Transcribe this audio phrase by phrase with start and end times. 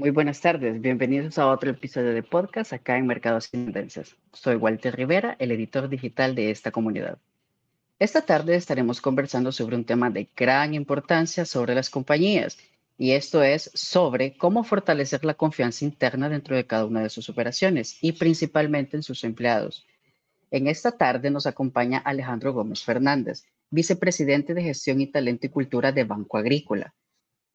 [0.00, 4.16] Muy buenas tardes, bienvenidos a otro episodio de podcast acá en Mercados Tendencias.
[4.32, 7.18] Soy Walter Rivera, el editor digital de esta comunidad.
[7.98, 12.56] Esta tarde estaremos conversando sobre un tema de gran importancia sobre las compañías,
[12.96, 17.28] y esto es sobre cómo fortalecer la confianza interna dentro de cada una de sus
[17.28, 19.86] operaciones y principalmente en sus empleados.
[20.50, 25.92] En esta tarde nos acompaña Alejandro Gómez Fernández, vicepresidente de Gestión y Talento y Cultura
[25.92, 26.94] de Banco Agrícola.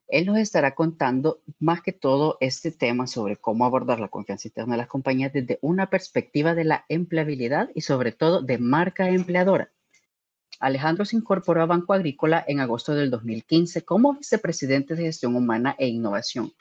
[0.08, 4.76] Él nos estará contando más que todo este tema sobre cómo abordar la confianza interna
[4.76, 9.72] de las compañías desde una perspectiva de la empleabilidad y sobre todo de marca empleadora.
[10.60, 15.76] Alejandro se incorporó a Banco Agrícola en agosto del 2015 como vicepresidente de gestión humana
[15.78, 16.54] e innovación.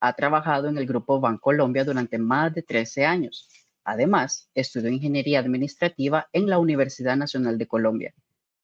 [0.00, 3.48] Ha trabajado en el grupo Bancolombia durante más de 13 años.
[3.84, 8.14] Además, estudió ingeniería administrativa en la Universidad Nacional de Colombia.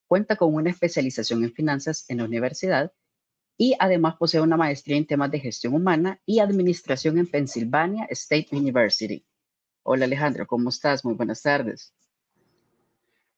[0.07, 2.91] Cuenta con una especialización en finanzas en la universidad
[3.61, 8.47] y además posee una maestría en temas de gestión humana y administración en Pennsylvania State
[8.53, 9.23] University.
[9.83, 11.05] Hola Alejandro, ¿cómo estás?
[11.05, 11.93] Muy buenas tardes.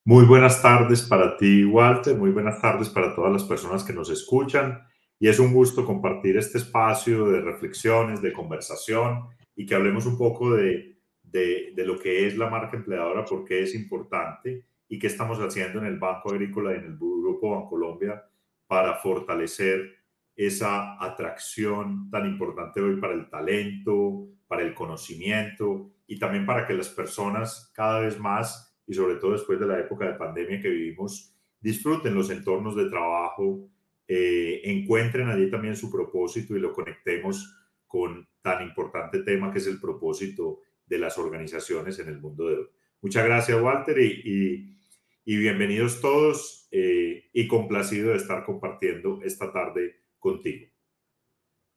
[0.05, 2.15] Muy buenas tardes para ti, Walter.
[2.15, 4.87] Muy buenas tardes para todas las personas que nos escuchan.
[5.19, 9.25] Y es un gusto compartir este espacio de reflexiones, de conversación
[9.57, 13.43] y que hablemos un poco de, de, de lo que es la marca empleadora, por
[13.43, 17.59] qué es importante y qué estamos haciendo en el Banco Agrícola y en el Grupo
[17.59, 18.23] Bancolombia
[18.67, 20.02] para fortalecer
[20.35, 26.73] esa atracción tan importante hoy para el talento, para el conocimiento y también para que
[26.73, 30.69] las personas cada vez más, y sobre todo después de la época de pandemia que
[30.69, 33.69] vivimos, disfruten los entornos de trabajo,
[34.07, 39.67] eh, encuentren allí también su propósito y lo conectemos con tan importante tema que es
[39.67, 42.67] el propósito de las organizaciones en el mundo de hoy.
[43.01, 44.77] Muchas gracias, Walter, y,
[45.25, 50.71] bienvenidos todos eh, y complacido de estar compartiendo esta tarde contigo.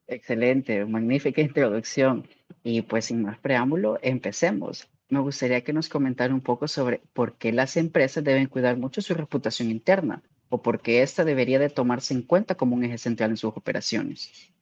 [0.07, 2.29] Excelente, magnífica introducción.
[2.63, 4.89] Y pues sin más preámbulo, empecemos.
[5.09, 9.03] Me gustaría que nos comentara un poco sobre por qué las empresas deben cuidar mucho
[9.03, 12.99] su reputación interna o por qué esta debería de tomarse en cuenta como un eje
[12.99, 14.53] central en sus operaciones.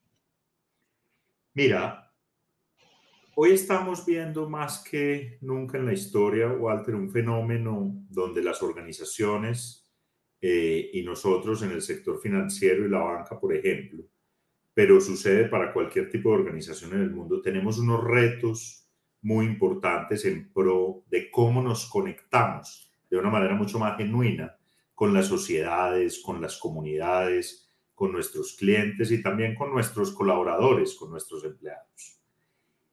[1.53, 2.11] Mira,
[3.37, 9.84] hoy estamos viendo más que nunca en la historia, Walter, un fenómeno donde las organizaciones
[10.47, 14.05] eh, y nosotros en el sector financiero y la banca, por ejemplo,
[14.75, 18.87] pero sucede para cualquier tipo de organización en el mundo, tenemos unos retos
[19.23, 24.55] muy importantes en pro de cómo nos conectamos de una manera mucho más genuina
[24.95, 31.11] con las sociedades, con las comunidades, con nuestros clientes y también con nuestros colaboradores, con
[31.11, 32.21] nuestros empleados.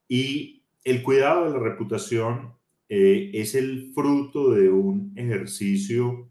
[0.07, 2.53] Y el cuidado de la reputación
[2.88, 6.31] eh, es el fruto de un ejercicio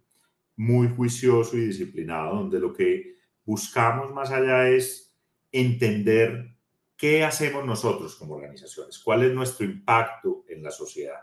[0.60, 3.16] muy juicioso y disciplinado, donde lo que
[3.46, 5.16] buscamos más allá es
[5.50, 6.54] entender
[6.98, 11.20] qué hacemos nosotros como organizaciones, cuál es nuestro impacto en la sociedad.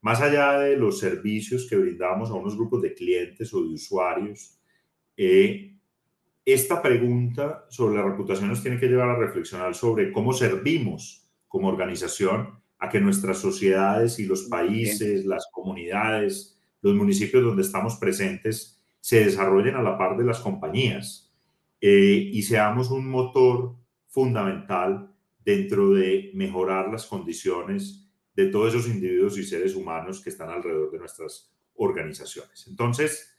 [0.00, 4.58] Más allá de los servicios que brindamos a unos grupos de clientes o de usuarios,
[5.14, 5.76] eh,
[6.42, 11.68] esta pregunta sobre la reputación nos tiene que llevar a reflexionar sobre cómo servimos como
[11.68, 18.80] organización a que nuestras sociedades y los países, las comunidades, los municipios donde estamos presentes
[19.00, 21.32] se desarrollen a la par de las compañías
[21.80, 23.76] eh, y seamos un motor
[24.08, 25.10] fundamental
[25.44, 30.90] dentro de mejorar las condiciones de todos esos individuos y seres humanos que están alrededor
[30.90, 32.66] de nuestras organizaciones.
[32.68, 33.34] Entonces,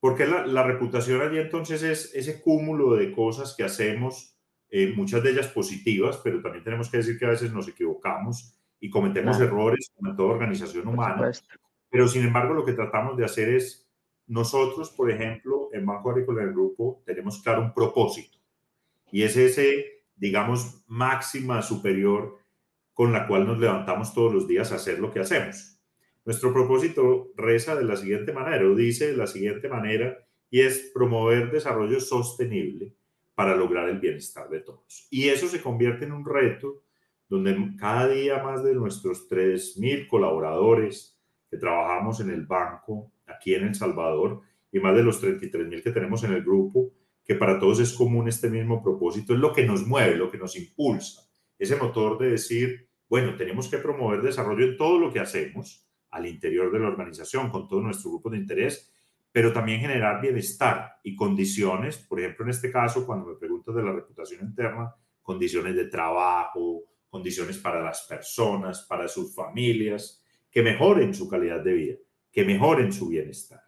[0.00, 4.36] ¿por qué la, reputación allí entonces es ese cúmulo de cosas que hacemos,
[4.68, 8.58] eh, muchas de ellas positivas, pero también tenemos que decir que a veces nos equivocamos
[8.80, 11.30] y cometemos errores como toda organización humana.
[11.94, 13.88] Pero sin embargo, lo que tratamos de hacer es,
[14.26, 18.36] nosotros, por ejemplo, en Banco Agrícola del Grupo, tenemos claro un propósito.
[19.12, 22.36] Y es ese, digamos, máxima superior
[22.94, 25.78] con la cual nos levantamos todos los días a hacer lo que hacemos.
[26.24, 30.18] Nuestro propósito reza de la siguiente manera, o dice de la siguiente manera,
[30.50, 32.92] y es promover desarrollo sostenible
[33.36, 35.06] para lograr el bienestar de todos.
[35.12, 36.82] Y eso se convierte en un reto
[37.28, 41.13] donde cada día más de nuestros 3.000 colaboradores,
[41.56, 45.92] trabajamos en el banco aquí en El Salvador y más de los 33 mil que
[45.92, 46.92] tenemos en el grupo,
[47.24, 50.38] que para todos es común este mismo propósito, es lo que nos mueve, lo que
[50.38, 51.22] nos impulsa,
[51.58, 56.26] ese motor de decir, bueno, tenemos que promover desarrollo en todo lo que hacemos al
[56.26, 58.92] interior de la organización, con todo nuestro grupo de interés,
[59.32, 63.82] pero también generar bienestar y condiciones, por ejemplo, en este caso, cuando me preguntas de
[63.82, 70.23] la reputación interna, condiciones de trabajo, condiciones para las personas, para sus familias,
[70.54, 71.94] que mejoren su calidad de vida,
[72.30, 73.60] que mejoren su bienestar.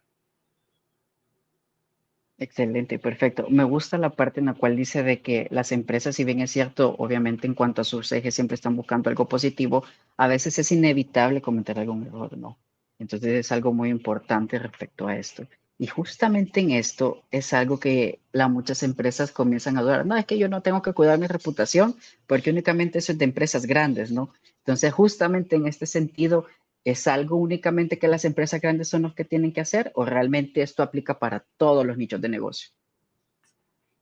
[2.39, 3.47] Excelente, perfecto.
[3.49, 6.51] Me gusta la parte en la cual dice de que las empresas, si bien es
[6.51, 9.83] cierto, obviamente en cuanto a sus ejes siempre están buscando algo positivo,
[10.15, 12.57] a veces es inevitable cometer algún error, ¿no?
[12.99, 15.45] Entonces es algo muy importante respecto a esto.
[15.79, 20.05] Y justamente en esto es algo que la, muchas empresas comienzan a dudar.
[20.05, 21.95] No, es que yo no tengo que cuidar mi reputación
[22.27, 24.31] porque únicamente eso es de empresas grandes, ¿no?
[24.59, 26.45] Entonces justamente en este sentido
[26.87, 30.61] ¿Es algo únicamente que las empresas grandes son los que tienen que hacer o realmente
[30.61, 32.69] esto aplica para todos los nichos de negocio?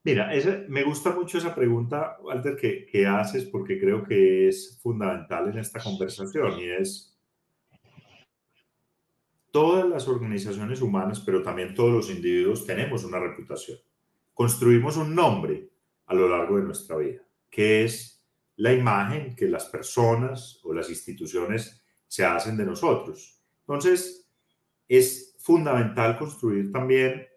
[0.03, 0.29] Mira,
[0.67, 5.57] me gusta mucho esa pregunta, Walter, que, que haces porque creo que es fundamental en
[5.57, 7.17] esta conversación y es
[9.49, 13.79] todas las organizaciones humanas, pero también todos los individuos tenemos una reputación.
[14.31, 15.71] Construimos un nombre
[16.05, 18.23] a lo largo de nuestra vida, que es
[18.57, 21.81] la imagen que las personas o las instituciones
[22.15, 23.41] se hacen de nosotros.
[23.59, 24.25] Entonces,
[24.87, 27.27] es fundamental construir también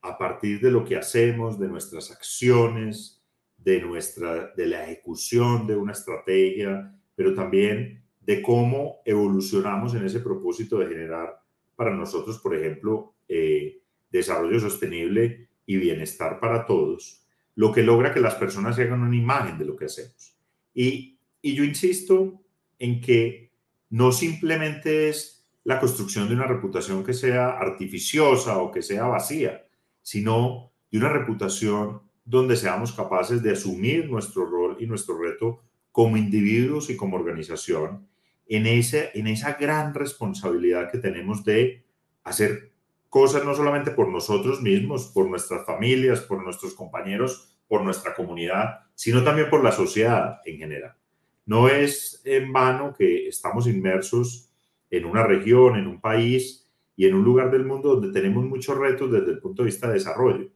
[0.00, 3.20] a partir de lo que hacemos, de nuestras acciones,
[3.58, 10.20] de, nuestra, de la ejecución de una estrategia, pero también de cómo evolucionamos en ese
[10.20, 11.42] propósito de generar
[11.74, 17.26] para nosotros, por ejemplo, eh, desarrollo sostenible y bienestar para todos,
[17.56, 20.36] lo que logra que las personas se hagan una imagen de lo que hacemos.
[20.72, 22.40] Y, y yo insisto
[22.78, 23.46] en que
[23.90, 29.66] no simplemente es la construcción de una reputación que sea artificiosa o que sea vacía,
[30.02, 35.62] sino de una reputación donde seamos capaces de asumir nuestro rol y nuestro reto
[35.92, 38.06] como individuos y como organización
[38.46, 41.84] en, ese, en esa gran responsabilidad que tenemos de
[42.24, 42.72] hacer
[43.08, 48.80] cosas no solamente por nosotros mismos, por nuestras familias, por nuestros compañeros, por nuestra comunidad,
[48.94, 50.96] sino también por la sociedad en general.
[51.46, 54.50] No es en vano que estamos inmersos
[54.90, 56.66] en una región, en un país
[56.96, 59.86] y en un lugar del mundo donde tenemos muchos retos desde el punto de vista
[59.86, 60.50] de desarrollo.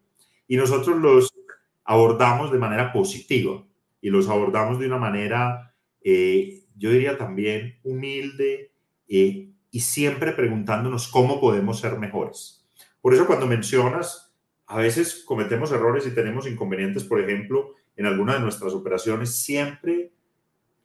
[0.48, 1.32] Y nosotros los
[1.84, 3.64] abordamos de manera positiva
[4.00, 8.72] y los abordamos de una manera, eh, yo diría también humilde
[9.08, 12.66] eh, y siempre preguntándonos cómo podemos ser mejores.
[13.00, 14.34] Por eso cuando mencionas,
[14.66, 20.12] a veces cometemos errores y tenemos inconvenientes, por ejemplo, en alguna de nuestras operaciones, siempre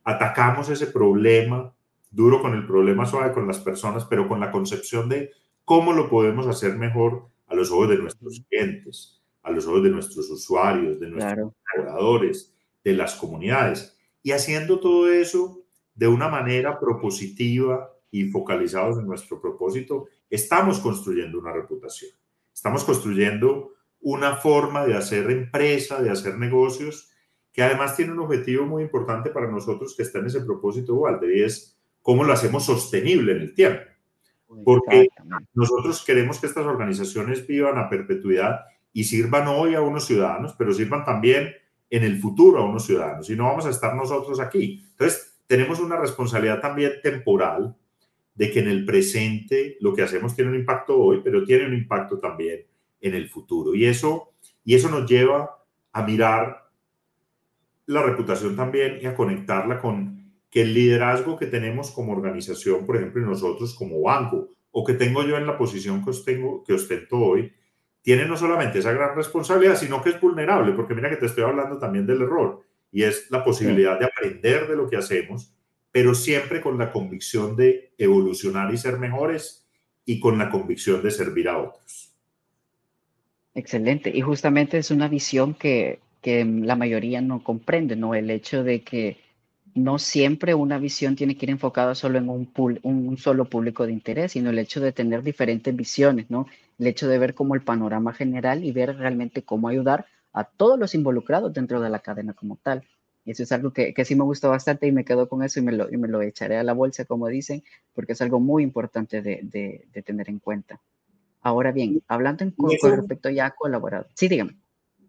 [0.05, 1.73] atacamos ese problema
[2.11, 5.31] duro con el problema suave con las personas, pero con la concepción de
[5.65, 9.89] cómo lo podemos hacer mejor a los ojos de nuestros clientes, a los ojos de
[9.89, 13.97] nuestros usuarios, de nuestros colaboradores, de las comunidades.
[14.23, 15.63] Y haciendo todo eso
[15.93, 22.11] de una manera propositiva y focalizados en nuestro propósito, estamos construyendo una reputación.
[22.53, 27.11] Estamos construyendo una forma de hacer empresa, de hacer negocios
[27.55, 31.33] que además tiene un objetivo muy importante para nosotros que está en ese propósito, Walter,
[31.33, 33.81] y es cómo lo hacemos sostenible en el tiempo.
[34.65, 35.07] Porque
[35.53, 40.73] nosotros queremos que estas organizaciones vivan a perpetuidad y sirvan hoy a unos ciudadanos, pero
[40.73, 41.53] sirvan también
[41.89, 43.29] en el futuro a unos ciudadanos.
[43.29, 44.85] Y no vamos a estar nosotros aquí.
[44.91, 47.73] Entonces, tenemos una responsabilidad también temporal
[48.33, 51.73] de que en el presente lo que hacemos tiene un impacto hoy, pero tiene un
[51.73, 52.65] impacto también
[52.99, 53.73] en el futuro.
[53.73, 54.33] Y eso,
[54.65, 55.63] y eso nos lleva
[55.93, 56.64] a mirar
[57.87, 62.97] la reputación también y a conectarla con que el liderazgo que tenemos como organización, por
[62.97, 67.17] ejemplo, nosotros como banco, o que tengo yo en la posición que, ostengo, que ostento
[67.17, 67.53] hoy,
[68.01, 71.43] tiene no solamente esa gran responsabilidad, sino que es vulnerable, porque mira que te estoy
[71.43, 72.61] hablando también del error,
[72.91, 75.53] y es la posibilidad de aprender de lo que hacemos,
[75.91, 79.67] pero siempre con la convicción de evolucionar y ser mejores
[80.05, 82.13] y con la convicción de servir a otros.
[83.53, 84.11] Excelente.
[84.13, 88.15] Y justamente es una visión que que la mayoría no comprende, ¿no?
[88.15, 89.19] El hecho de que
[89.75, 92.49] no siempre una visión tiene que ir enfocada solo en un,
[92.81, 96.47] un solo público de interés, sino el hecho de tener diferentes visiones, ¿no?
[96.79, 100.79] El hecho de ver como el panorama general y ver realmente cómo ayudar a todos
[100.79, 102.81] los involucrados dentro de la cadena como tal.
[103.23, 105.59] Y eso es algo que, que sí me gustó bastante y me quedo con eso
[105.59, 107.63] y me, lo, y me lo echaré a la bolsa, como dicen,
[107.93, 110.81] porque es algo muy importante de, de, de tener en cuenta.
[111.41, 114.07] Ahora bien, hablando en, con, respecto ya a.
[114.15, 114.55] Sí, dígame.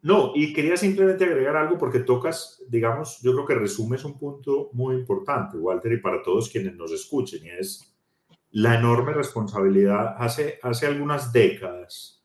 [0.03, 4.71] No, y quería simplemente agregar algo porque tocas, digamos, yo creo que resumes un punto
[4.73, 7.95] muy importante, Walter, y para todos quienes nos escuchen, y es
[8.53, 10.15] la enorme responsabilidad.
[10.19, 12.25] Hace, hace algunas décadas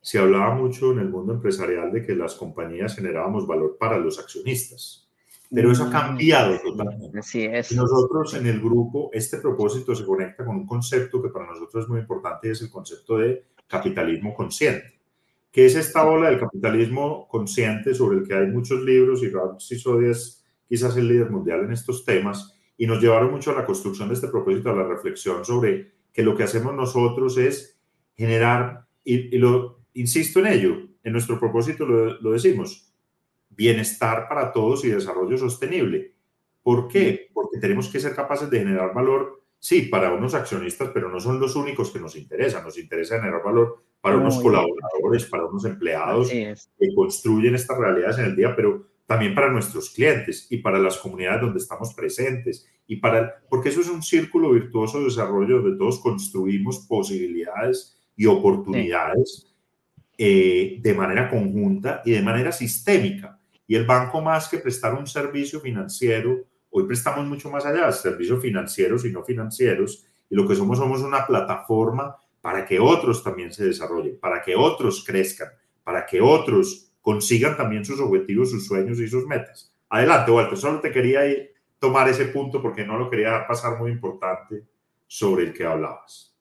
[0.00, 4.18] se hablaba mucho en el mundo empresarial de que las compañías generábamos valor para los
[4.18, 5.08] accionistas,
[5.50, 7.18] pero eso ha mm, cambiado totalmente.
[7.18, 7.72] Así es.
[7.72, 11.84] Y nosotros en el grupo, este propósito se conecta con un concepto que para nosotros
[11.84, 14.94] es muy importante y es el concepto de capitalismo consciente
[15.54, 19.60] que es esta ola del capitalismo consciente sobre el que hay muchos libros y Ralph
[19.60, 23.64] Sisodi es quizás el líder mundial en estos temas y nos llevaron mucho a la
[23.64, 27.80] construcción de este propósito, a la reflexión sobre que lo que hacemos nosotros es
[28.16, 32.92] generar, y, lo, insisto en ello, en nuestro propósito lo, lo decimos,
[33.48, 36.14] bienestar para todos y desarrollo sostenible.
[36.64, 37.28] ¿Por qué?
[37.32, 41.38] Porque tenemos que ser capaces de generar valor, sí, para unos accionistas, pero no son
[41.38, 42.64] los únicos que nos interesan.
[42.64, 48.26] Nos interesa generar valor para unos colaboradores, para unos empleados que construyen estas realidades en
[48.26, 52.96] el día, pero también para nuestros clientes y para las comunidades donde estamos presentes y
[52.96, 59.50] para porque eso es un círculo virtuoso de desarrollo donde todos construimos posibilidades y oportunidades
[60.18, 63.40] eh, de manera conjunta y de manera sistémica.
[63.66, 68.42] Y el banco más que prestar un servicio financiero, hoy prestamos mucho más allá, servicios
[68.42, 73.50] financieros y no financieros, y lo que somos somos una plataforma para que otros también
[73.54, 75.48] se desarrollen, para que otros crezcan,
[75.82, 79.74] para que otros consigan también sus objetivos, sus sueños y sus metas.
[79.88, 81.22] Adelante, Walter, solo te quería
[81.78, 84.62] tomar ese punto porque no lo quería pasar muy importante
[85.06, 86.34] sobre el que hablabas.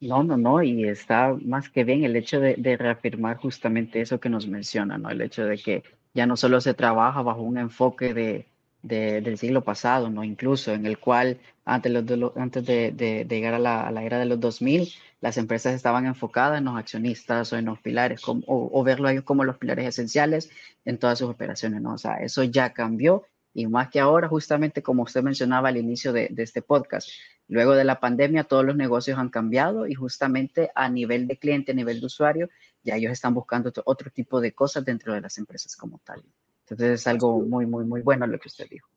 [0.00, 4.18] No, no, no, y está más que bien el hecho de, de, reafirmar justamente eso
[4.18, 5.10] que nos menciona, ¿no?
[5.10, 8.48] El hecho de que ya no solo se trabaja bajo un enfoque de,
[8.86, 10.24] del siglo pasado, ¿no?
[10.24, 15.36] Incluso en el cual antes, de, llegar a la, a era de los 2000, las
[15.36, 19.44] empresas estaban enfocadas en los accionistas o en los pilares, como, o, verlo ellos como
[19.44, 20.50] los pilares esenciales
[20.84, 21.82] en todas sus operaciones.
[21.84, 26.12] O sea, eso ya cambió y más que ahora, justamente como usted mencionaba al inicio
[26.12, 27.08] de este podcast,
[27.48, 31.72] luego de la pandemia todos los negocios han cambiado y justamente a nivel de cliente,
[31.72, 32.50] a nivel de usuario,
[32.82, 36.22] ya ellos están buscando otro, tipo de cosas dentro de las empresas como tal.
[36.68, 38.88] Entonces es algo muy, muy, muy bueno lo que usted dijo.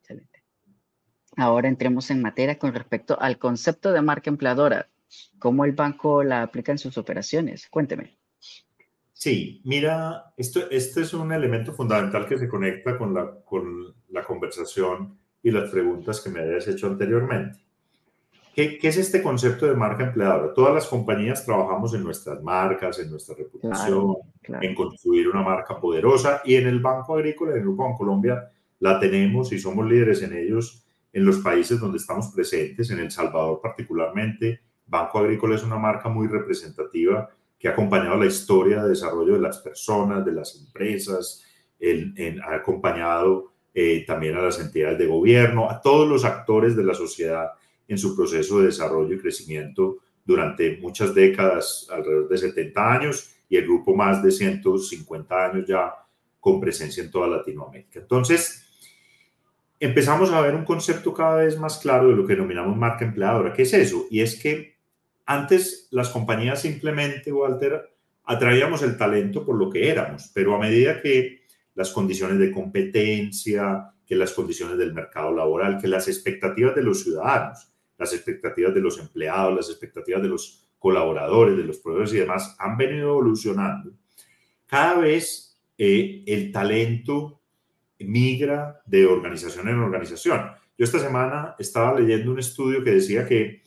[0.00, 0.42] Excelente.
[1.36, 4.88] Ahora entremos en materia con respecto al concepto de marca empleadora.
[5.38, 7.68] ¿Cómo el banco la aplica en sus operaciones?
[7.68, 8.18] Cuénteme.
[9.12, 14.24] Sí, mira, esto, este es un elemento fundamental que se conecta con la, con la
[14.24, 17.58] conversación y las preguntas que me hayas hecho anteriormente.
[18.54, 20.52] ¿Qué, es este concepto de marca empleadora?
[20.52, 26.42] Todas las compañías trabajamos en nuestras marcas, en nuestra reputación, en construir una marca poderosa
[26.44, 30.36] y en el Banco Agrícola, en el Grupo Colombia, la tenemos y somos líderes en
[30.36, 34.60] ellos en los países donde estamos presentes, en El Salvador particularmente.
[34.86, 39.40] Banco Agrícola es una marca muy representativa que ha acompañado la historia de desarrollo de
[39.40, 41.44] las personas, de las empresas,
[42.44, 46.94] ha acompañado eh, también a las entidades de gobierno, a todos los actores de la
[46.94, 47.52] sociedad
[47.88, 53.56] en su proceso de desarrollo y crecimiento durante muchas décadas, alrededor de 70 años, y
[53.56, 55.92] el grupo más de 150 años ya
[56.40, 58.00] con presencia en toda Latinoamérica.
[58.00, 58.66] Entonces,
[59.78, 63.52] empezamos a ver un concepto cada vez más claro de lo que denominamos marca empleadora.
[63.52, 64.06] ¿Qué es eso?
[64.10, 64.76] Y es que
[65.26, 67.90] antes las compañías simplemente, Walter,
[68.24, 71.42] atraíamos el talento por lo que éramos, pero a medida que
[71.74, 77.02] las condiciones de competencia, que las condiciones del mercado laboral, que las expectativas de los
[77.02, 77.71] ciudadanos
[78.02, 82.56] las expectativas de los empleados, las expectativas de los colaboradores, de los proveedores y demás
[82.58, 83.92] han venido evolucionando.
[84.66, 87.40] Cada vez eh, el talento
[88.00, 90.50] migra de organización en organización.
[90.76, 93.62] Yo esta semana estaba leyendo un estudio que decía que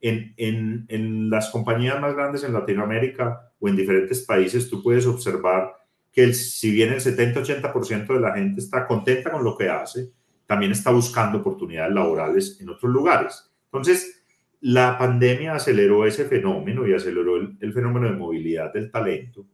[0.00, 5.06] en, en, en las compañías más grandes en Latinoamérica o en diferentes países tú puedes
[5.06, 5.74] observar
[6.12, 10.12] que el, si bien el 70-80% de la gente está contenta con lo que hace,
[10.46, 13.49] también está buscando oportunidades laborales en otros lugares.
[13.72, 14.24] Entonces,
[14.60, 19.46] la pandemia aceleró ese fenómeno y aceleró el, fenómeno de movilidad del talento.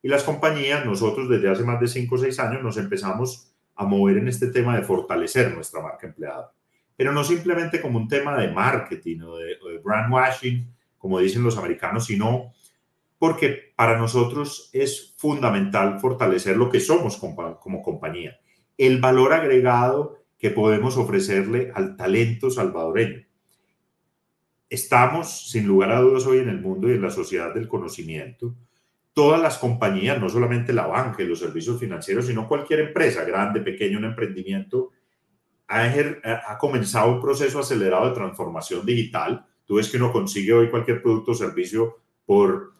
[0.00, 3.84] Y las compañías, nosotros desde hace más de 5 o 6 años nos empezamos a
[3.84, 6.52] mover en este tema de fortalecer nuestra marca empleada.
[6.96, 11.18] Pero no simplemente como un tema de marketing o de, o de brand washing, como
[11.18, 12.52] dicen los americanos, sino
[13.18, 18.38] porque para nosotros es fundamental fortalecer lo que somos como compañía,
[18.78, 23.24] el valor agregado que podemos ofrecerle al talento salvadoreño
[24.74, 28.54] estamos, sin lugar a dudas, hoy en el mundo y en la sociedad del conocimiento.
[29.12, 33.60] Todas las compañías, no solamente la banca y los servicios financieros, sino cualquier empresa, grande,
[33.60, 34.90] pequeño, un emprendimiento,
[35.68, 35.84] ha,
[36.48, 39.46] ha comenzado un proceso acelerado de transformación digital.
[39.64, 42.72] Tú ves que uno consigue hoy cualquier producto o servicio por,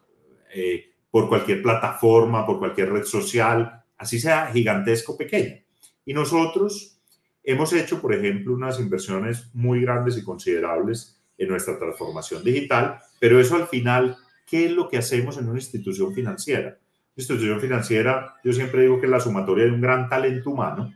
[0.54, 5.62] eh, por cualquier plataforma, por cualquier red social, así sea gigantesco o pequeño.
[6.04, 7.00] Y nosotros
[7.42, 13.40] hemos hecho, por ejemplo, unas inversiones muy grandes y considerables en nuestra transformación digital, pero
[13.40, 16.68] eso al final, ¿qué es lo que hacemos en una institución financiera?
[16.68, 20.94] Una institución financiera, yo siempre digo que es la sumatoria de un gran talento humano,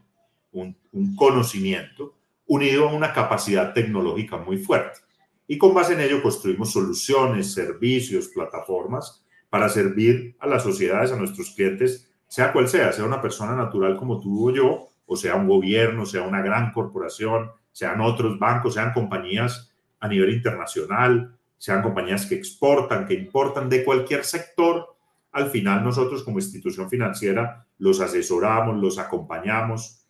[0.52, 2.14] un, un conocimiento,
[2.46, 5.00] unido a una capacidad tecnológica muy fuerte.
[5.46, 11.16] Y con base en ello construimos soluciones, servicios, plataformas para servir a las sociedades, a
[11.16, 15.36] nuestros clientes, sea cual sea, sea una persona natural como tú o yo, o sea
[15.36, 19.67] un gobierno, sea una gran corporación, sean otros bancos, sean compañías
[20.00, 24.96] a nivel internacional, sean compañías que exportan, que importan de cualquier sector,
[25.32, 30.04] al final nosotros como institución financiera los asesoramos, los acompañamos.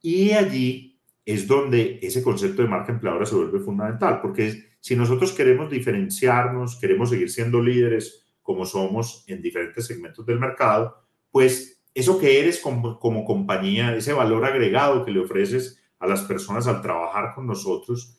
[0.00, 5.32] Y allí es donde ese concepto de marca empleadora se vuelve fundamental, porque si nosotros
[5.32, 10.96] queremos diferenciarnos, queremos seguir siendo líderes como somos en diferentes segmentos del mercado,
[11.30, 16.22] pues eso que eres como, como compañía, ese valor agregado que le ofreces a las
[16.22, 18.18] personas al trabajar con nosotros,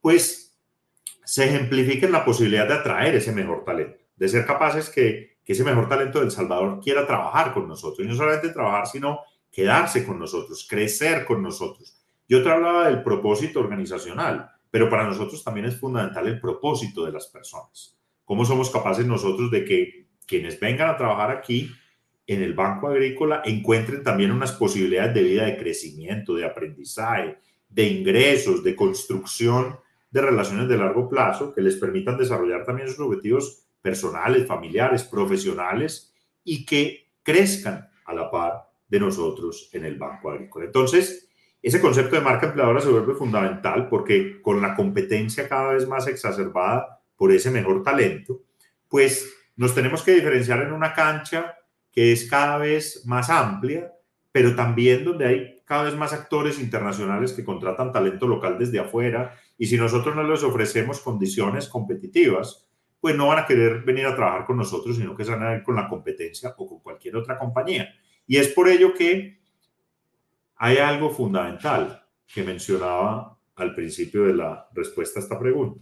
[0.00, 0.58] pues
[1.24, 5.52] se ejemplifica en la posibilidad de atraer ese mejor talento, de ser capaces que, que
[5.52, 10.04] ese mejor talento del Salvador quiera trabajar con nosotros, y no solamente trabajar, sino quedarse
[10.06, 11.96] con nosotros, crecer con nosotros.
[12.28, 17.12] Yo te hablaba del propósito organizacional, pero para nosotros también es fundamental el propósito de
[17.12, 17.98] las personas.
[18.24, 21.70] ¿Cómo somos capaces nosotros de que quienes vengan a trabajar aquí
[22.28, 27.38] en el Banco Agrícola encuentren también unas posibilidades de vida de crecimiento, de aprendizaje,
[27.68, 29.76] de ingresos, de construcción
[30.10, 36.12] de relaciones de largo plazo que les permitan desarrollar también sus objetivos personales, familiares, profesionales
[36.44, 40.66] y que crezcan a la par de nosotros en el Banco Agrícola.
[40.66, 41.28] Entonces,
[41.62, 46.06] ese concepto de marca empleadora se vuelve fundamental porque con la competencia cada vez más
[46.06, 48.42] exacerbada por ese mejor talento,
[48.88, 51.54] pues nos tenemos que diferenciar en una cancha
[51.92, 53.92] que es cada vez más amplia,
[54.32, 59.38] pero también donde hay cada vez más actores internacionales que contratan talento local desde afuera
[59.60, 62.66] y si nosotros no les ofrecemos condiciones competitivas,
[62.98, 65.54] pues no van a querer venir a trabajar con nosotros, sino que se van a
[65.54, 67.94] ir con la competencia o con cualquier otra compañía.
[68.26, 69.38] Y es por ello que
[70.56, 75.78] hay algo fundamental que mencionaba al principio de la respuesta a esta pregunta.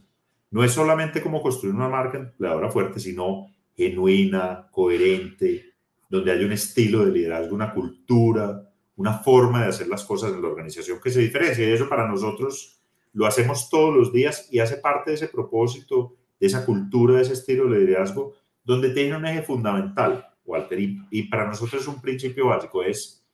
[0.50, 5.66] No es solamente cómo construir una marca empleadora fuerte, sino genuina, coherente,
[6.08, 10.42] donde hay un estilo de liderazgo, una cultura, una forma de hacer las cosas en
[10.42, 11.64] la organización que se diferencia.
[11.64, 12.77] Y eso para nosotros
[13.12, 17.22] lo hacemos todos los días y hace parte de ese propósito, de esa cultura, de
[17.22, 18.34] ese estilo de liderazgo,
[18.64, 23.24] donde tiene un eje fundamental, Walter, y, para nosotros es un principio básico, es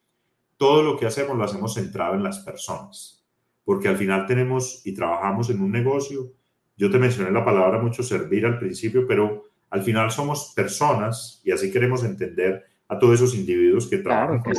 [0.57, 3.25] todo lo que hacemos lo hacemos centrado en las personas,
[3.65, 6.33] porque al final tenemos y trabajamos en un negocio,
[6.77, 11.51] yo te mencioné la palabra mucho servir al principio, pero al final somos personas y
[11.51, 14.55] así queremos entender a todos esos individuos que trabajan con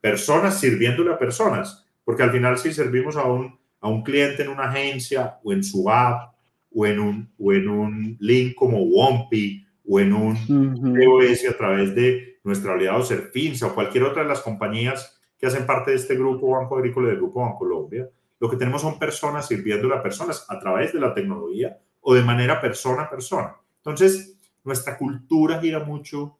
[0.00, 4.48] Personas sirviéndole a personas, porque al final si servimos a un, a un cliente en
[4.48, 6.34] una agencia o en su app
[6.74, 11.94] o en un, o en un link como Wompi o en un POS a través
[11.94, 16.16] de nuestro aliado Serfinsa o cualquier otra de las compañías que hacen parte de este
[16.16, 18.10] grupo Banco Agrícola del Grupo Bancolombia,
[18.40, 22.22] lo que tenemos son personas sirviendo a personas a través de la tecnología o de
[22.22, 23.56] manera persona a persona.
[23.76, 26.38] Entonces, nuestra cultura gira mucho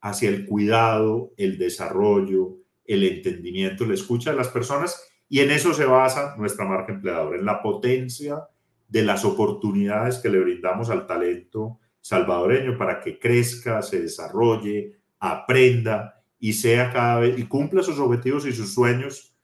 [0.00, 5.74] hacia el cuidado, el desarrollo, el entendimiento, la escucha de las personas y en eso
[5.74, 8.48] se basa nuestra marca empleadora, en la potencia
[8.88, 16.22] de las oportunidades que le brindamos al talento salvadoreño para que crezca, se desarrolle, aprenda
[16.38, 19.34] y sea cada vez y cumpla sus objetivos y sus sueños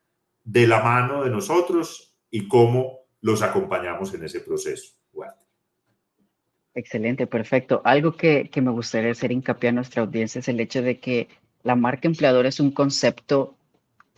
[0.44, 5.00] de la mano de nosotros y cómo los acompañamos en ese proceso.
[6.74, 7.82] Excelente, perfecto.
[7.84, 11.28] Algo que, que me gustaría hacer hincapié a nuestra audiencia es el hecho de que
[11.62, 13.56] la marca empleadora es un concepto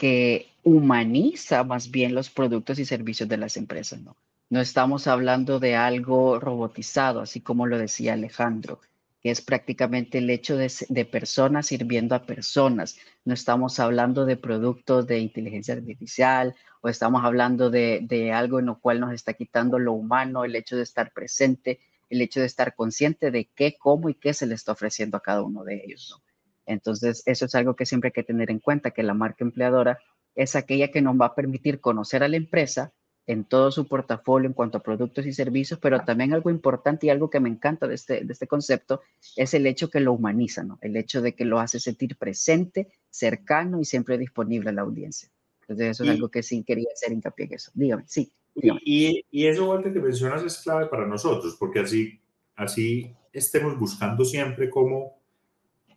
[0.03, 4.17] que humaniza más bien los productos y servicios de las empresas, ¿no?
[4.51, 8.81] No estamos hablando de algo robotizado, así como lo decía Alejandro,
[9.23, 12.97] que es prácticamente el hecho de, personas sirviendo a personas.
[13.25, 18.67] No estamos hablando de productos de inteligencia artificial o estamos hablando de, de algo en
[18.67, 21.79] lo cual nos está quitando lo humano, el hecho de estar presente,
[22.11, 25.23] el hecho de estar consciente de qué, cómo y qué se le está ofreciendo a
[25.23, 26.21] cada uno de ellos.
[26.67, 29.99] Entonces, eso es algo que siempre hay que tener en cuenta, que la marca empleadora
[30.35, 32.93] es aquella que nos va a permitir conocer a la empresa,
[33.27, 37.11] en todo su portafolio en cuanto a productos y servicios, pero también algo importante y
[37.11, 39.01] algo que me encanta de este, de este concepto
[39.37, 40.79] es el hecho que lo humaniza, ¿no?
[40.81, 45.31] El hecho de que lo hace sentir presente, cercano y siempre disponible a la audiencia.
[45.61, 47.71] Entonces eso es algo que sí quería hacer hincapié en eso.
[47.75, 48.33] Dígame, sí.
[48.55, 52.21] Y, y, eso, Walter, que mencionas es clave para nosotros, porque así,
[52.55, 55.22] así estemos buscando siempre cómo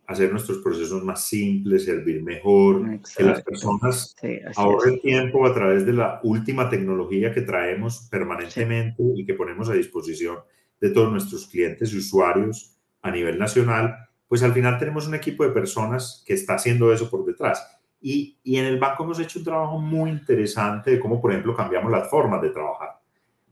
[0.06, 4.14] hacer nuestros procesos más simples, servir mejor, que las personas
[4.54, 9.74] ahorren tiempo a través de la última tecnología que traemos permanentemente y que ponemos a
[9.74, 10.38] disposición
[10.80, 13.96] de todos nuestros clientes y usuarios a nivel nacional,
[14.28, 17.66] pues al final tenemos un equipo de personas que está haciendo eso por detrás.
[18.00, 21.54] Y, y en el banco hemos hecho un trabajo muy interesante de cómo, por ejemplo,
[21.54, 22.90] cambiamos las formas de trabajar.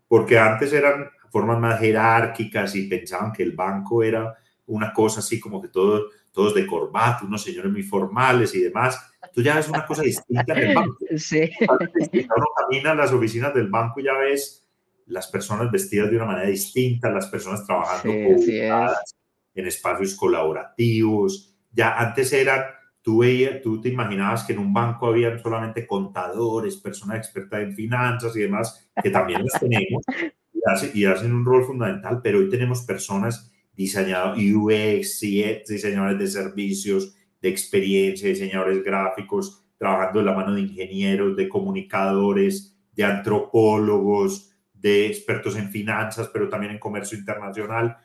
[0.07, 4.37] Porque antes eran formas más jerárquicas y pensaban que el banco era
[4.67, 8.99] una cosa así como que todo todos de corbata, unos señores muy formales y demás.
[9.33, 10.99] Tú ya ves una cosa distinta en el banco.
[11.17, 11.49] Sí.
[11.61, 14.69] Uno camina a las oficinas del banco y ya ves
[15.07, 21.55] las personas vestidas de una manera distinta, las personas trabajando sí, en espacios colaborativos.
[21.71, 22.65] Ya antes eran,
[23.01, 27.77] tú, veías, tú te imaginabas que en un banco habían solamente contadores, personas expertas en
[27.77, 30.03] finanzas y demás, que también los tenemos
[30.95, 35.21] y hacen un rol fundamental, pero hoy tenemos personas diseñadoras UX,
[35.69, 42.77] diseñadores de servicios, de experiencia, diseñadores gráficos, trabajando de la mano de ingenieros, de comunicadores,
[42.95, 47.97] de antropólogos, de expertos en finanzas, pero también en comercio internacional.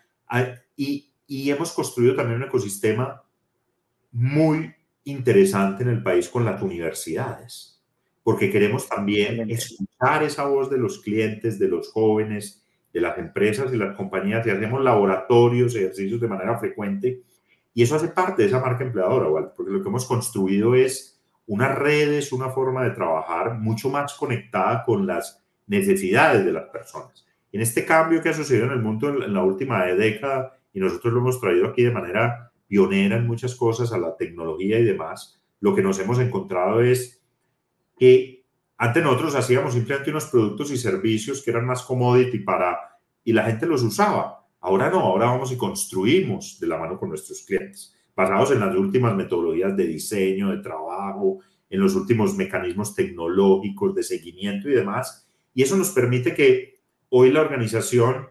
[0.75, 3.23] Y, y hemos construido también un ecosistema
[4.11, 7.81] muy interesante en el país con las universidades,
[8.23, 12.58] porque queremos también escuchar esa voz de los clientes, de los jóvenes,
[12.93, 17.21] de las empresas y las compañías, y hacemos laboratorios, ejercicios de manera frecuente,
[17.73, 21.77] y eso hace parte de esa marca empleadora, porque lo que hemos construido es unas
[21.77, 27.25] redes, una forma de trabajar mucho más conectada con las necesidades de las personas.
[27.51, 31.13] En este cambio que ha sucedido en el mundo en la última década, y nosotros
[31.13, 35.41] lo hemos traído aquí de manera pionera en muchas cosas, a la tecnología y demás,
[35.59, 37.21] lo que nos hemos encontrado es
[37.97, 38.38] que
[38.81, 42.79] antes nosotros hacíamos simplemente unos productos y servicios que eran más commodity para,
[43.25, 44.47] y la gente los usaba.
[44.61, 48.73] Ahora no, ahora vamos y construimos de la mano con nuestros clientes, basados en las
[48.73, 51.39] últimas metodologías de diseño, de trabajo,
[51.69, 57.33] en los últimos mecanismos tecnológicos de seguimiento y demás, y eso nos permite que hoy
[57.33, 58.29] la organización,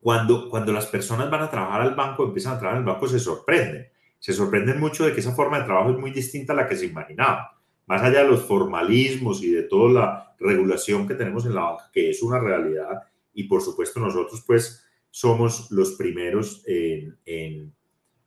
[0.00, 3.06] cuando, cuando las personas van a trabajar al banco, empiezan a trabajar en el banco,
[3.06, 3.86] se sorprenden.
[4.18, 6.76] Se sorprenden mucho de que esa forma de trabajo es muy distinta a la que
[6.76, 7.59] se imaginaba.
[7.90, 11.90] Más allá de los formalismos y de toda la regulación que tenemos en la banca,
[11.92, 13.02] que es una realidad,
[13.34, 17.74] y por supuesto nosotros pues somos los primeros en, en,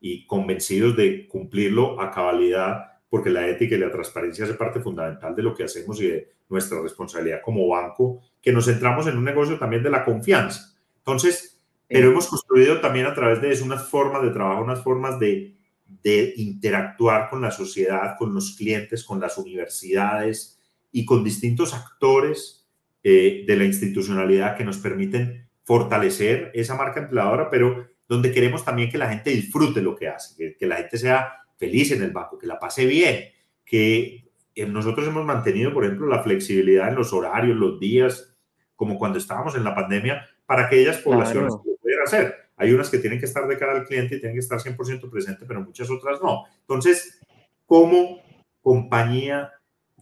[0.01, 5.33] y convencidos de cumplirlo a cabalidad porque la ética y la transparencia es parte fundamental
[5.33, 9.23] de lo que hacemos y de nuestra responsabilidad como banco, que nos centramos en un
[9.23, 10.75] negocio también de la confianza.
[10.97, 15.17] Entonces, pero hemos construido también a través de eso unas formas de trabajo, unas formas
[15.19, 15.55] de,
[16.01, 20.59] de interactuar con la sociedad, con los clientes, con las universidades
[20.91, 22.67] y con distintos actores
[23.03, 28.89] eh, de la institucionalidad que nos permiten fortalecer esa marca empleadora, pero donde queremos también
[28.89, 32.11] que la gente disfrute lo que hace, que, que la gente sea feliz en el
[32.11, 33.25] banco, que la pase bien,
[33.65, 34.23] que
[34.67, 38.35] nosotros hemos mantenido, por ejemplo, la flexibilidad en los horarios, los días,
[38.75, 42.42] como cuando estábamos en la pandemia, para que ellas poblaciones lo pudieran hacer.
[42.55, 45.09] Hay unas que tienen que estar de cara al cliente y tienen que estar 100%
[45.09, 46.45] presente, pero muchas otras no.
[46.61, 47.19] Entonces,
[47.65, 48.21] como
[48.61, 49.51] compañía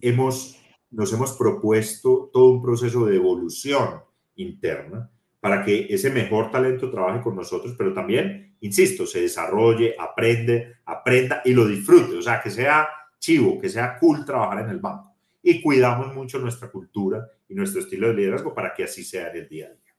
[0.02, 0.58] hemos,
[0.90, 4.02] nos hemos propuesto todo un proceso de evolución
[4.36, 5.10] interna
[5.40, 11.42] para que ese mejor talento trabaje con nosotros, pero también, insisto, se desarrolle, aprende, aprenda
[11.44, 12.88] y lo disfrute, o sea, que sea
[13.20, 15.16] chivo, que sea cool trabajar en el banco.
[15.42, 19.38] Y cuidamos mucho nuestra cultura y nuestro estilo de liderazgo para que así sea en
[19.38, 19.91] el día a día.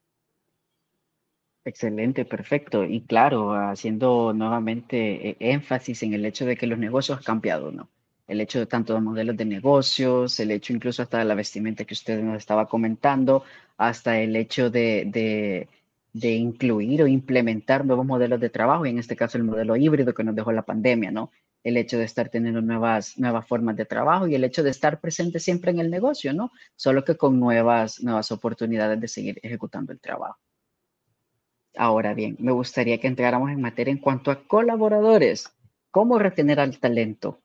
[1.64, 2.84] Excelente, perfecto.
[2.84, 7.70] Y claro, haciendo nuevamente eh, énfasis en el hecho de que los negocios han cambiado,
[7.70, 7.88] ¿no?
[8.32, 11.84] el hecho de tanto de modelos de negocios, el hecho incluso hasta de la vestimenta
[11.84, 13.44] que usted nos estaba comentando,
[13.76, 15.68] hasta el hecho de,
[16.12, 20.14] de, incluir o implementar nuevos modelos de trabajo, y en este caso el modelo híbrido
[20.14, 21.30] que nos dejó la pandemia, ¿no?
[21.64, 25.00] El hecho de estar teniendo nuevas, nuevas formas de trabajo y el hecho de estar
[25.00, 26.52] presente siempre en el negocio, ¿no?
[26.76, 30.38] Solo que con nuevas, nuevas oportunidades de seguir ejecutando el trabajo.
[31.76, 35.52] Ahora bien, me gustaría que entráramos en materia en cuanto a colaboradores.
[35.90, 37.40] ¿Cómo retener al talento?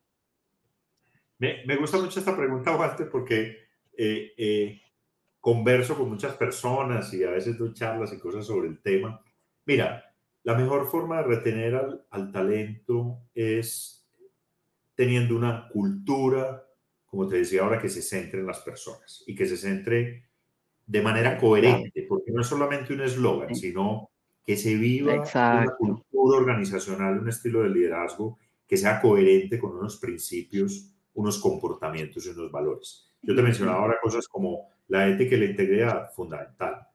[1.40, 3.58] Me, me, gusta mucho esta pregunta, Walter, porque
[3.96, 4.82] eh, eh,
[5.40, 9.22] converso con muchas personas y a veces doy charlas y cosas sobre el tema.
[9.66, 10.04] Mira,
[10.44, 14.08] la mejor forma de retener al, al talento es
[14.96, 16.66] teniendo una cultura,
[17.06, 20.28] como te decía ahora, que se centre en las personas y que se centre
[20.88, 24.10] de manera coherente, porque no es solamente un eslogan, sino
[24.48, 29.98] que se viva una cultura organizacional, un estilo de liderazgo que sea coherente con unos
[29.98, 33.12] principios unos comportamientos y unos valores.
[33.24, 36.88] Yo te mencionaba ahora cosas como la ética y la integridad, fundamental.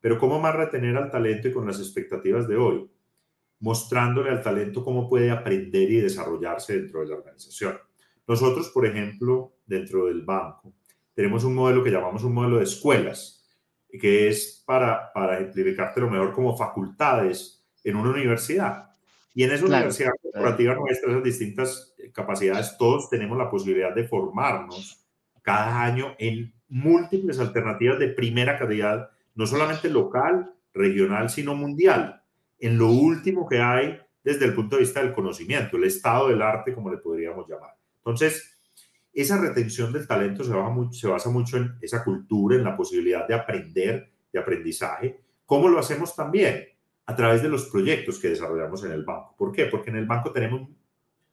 [0.00, 2.90] Pero ¿cómo más retener al talento y con las expectativas de hoy?
[3.60, 7.76] Mostrándole al talento cómo puede aprender y desarrollarse dentro de la organización.
[8.26, 10.72] Nosotros, por ejemplo, dentro del banco,
[11.14, 13.45] tenemos un modelo que llamamos un modelo de escuelas,
[13.98, 18.90] que es para, para ejemplificarte lo mejor como facultades en una universidad.
[19.34, 25.04] Y en esa universidad corporativa nuestra, esas distintas capacidades, todos tenemos la posibilidad de formarnos
[25.42, 32.22] cada año en múltiples alternativas de primera calidad, no solamente local, regional, sino mundial,
[32.58, 36.42] en lo último que hay desde el punto de vista del conocimiento, el estado del
[36.42, 37.76] arte, como le podríamos llamar.
[37.98, 38.55] Entonces,
[39.22, 44.12] esa retención del talento se, basa mucho en esa cultura, en la posibilidad de aprender,
[44.32, 45.20] de aprendizaje.
[45.44, 46.76] ¿Cómo lo hacemos también?
[47.06, 49.34] a través de los proyectos que desarrollamos en el banco.
[49.38, 49.66] ¿Por qué?
[49.66, 50.68] Porque en el banco tenemos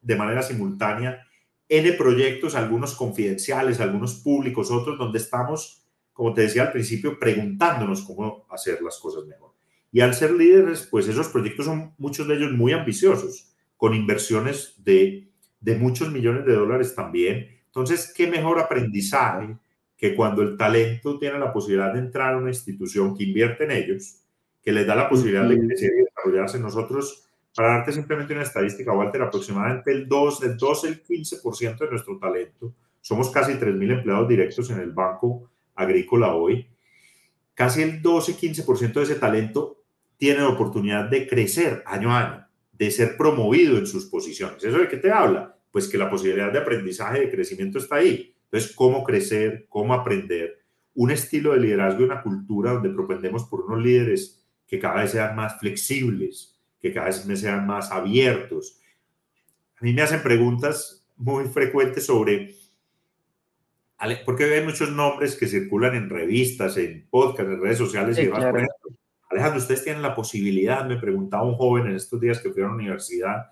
[0.00, 1.26] de manera simultánea
[1.68, 8.02] N proyectos, algunos confidenciales, algunos públicos, otros donde estamos, como te decía al principio, preguntándonos
[8.02, 9.54] cómo hacer las cosas mejor.
[9.90, 14.74] Y al ser líderes, pues esos proyectos son muchos de ellos muy ambiciosos, con inversiones
[14.84, 15.28] de,
[15.60, 17.48] de muchos millones de dólares también.
[17.74, 19.56] Entonces, ¿qué mejor aprendizaje
[19.96, 23.70] que cuando el talento tiene la posibilidad de entrar a una institución que invierte en
[23.70, 24.20] ellos,
[24.62, 26.58] que les da la posibilidad de crecer y desarrollarse.
[26.58, 31.90] Nosotros, para darte simplemente una estadística, Walter, aproximadamente el 2, el 2, el 15% de
[31.90, 36.66] nuestro talento, somos casi 3.000 empleados directos en el Banco Agrícola hoy,
[37.52, 39.82] casi el 12-15% de ese talento
[40.16, 44.64] tiene la oportunidad de crecer año a año, de ser promovido en sus posiciones.
[44.64, 45.53] ¿Eso de qué te habla?
[45.74, 48.32] Pues que la posibilidad de aprendizaje, de crecimiento está ahí.
[48.44, 49.66] Entonces, ¿cómo crecer?
[49.68, 50.60] ¿Cómo aprender?
[50.94, 55.10] Un estilo de liderazgo y una cultura donde propendemos por unos líderes que cada vez
[55.10, 58.78] sean más flexibles, que cada vez sean más abiertos.
[59.80, 62.54] A mí me hacen preguntas muy frecuentes sobre,
[64.24, 68.44] porque hay muchos nombres que circulan en revistas, en podcasts, en redes sociales y demás.
[68.44, 68.96] Por ejemplo,
[69.28, 72.66] Alejandro, ustedes tienen la posibilidad, me preguntaba un joven en estos días que fui a
[72.66, 73.46] la universidad,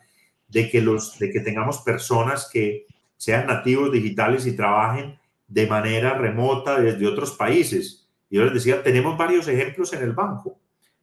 [0.52, 2.86] de que, los, de que tengamos personas que
[3.16, 8.06] sean nativos digitales y trabajen de manera remota desde otros países.
[8.28, 10.58] Yo les decía, tenemos varios ejemplos en el banco